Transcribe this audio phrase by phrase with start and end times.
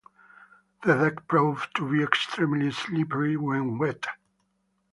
[0.83, 4.07] The deck proved to be extremely slippery when wet.